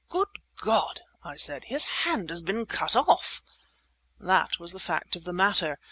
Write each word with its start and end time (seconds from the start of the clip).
"Good 0.09 0.39
God!" 0.59 1.01
I 1.23 1.35
said. 1.35 1.65
"His 1.65 1.85
hand 2.01 2.31
has 2.31 2.41
been 2.41 2.65
cut 2.65 2.95
off!" 2.95 3.43
That 4.19 4.57
was 4.59 4.73
the 4.73 4.79
fact 4.79 5.15
of 5.15 5.25
the 5.25 5.31
matter. 5.31 5.77